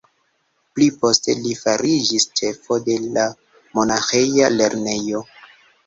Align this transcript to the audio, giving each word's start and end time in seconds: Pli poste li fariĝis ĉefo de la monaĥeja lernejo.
Pli 0.77 0.87
poste 1.03 1.35
li 1.41 1.51
fariĝis 1.59 2.27
ĉefo 2.41 2.81
de 2.91 2.99
la 3.07 3.29
monaĥeja 3.79 4.53
lernejo. 4.61 5.29